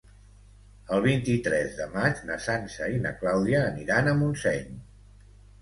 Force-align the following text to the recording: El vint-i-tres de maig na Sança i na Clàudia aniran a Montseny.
El 0.95 1.03
vint-i-tres 1.07 1.75
de 1.81 1.87
maig 1.91 2.23
na 2.29 2.37
Sança 2.47 2.89
i 2.97 3.05
na 3.07 3.13
Clàudia 3.21 3.63
aniran 3.73 4.11
a 4.11 4.17
Montseny. 4.23 4.85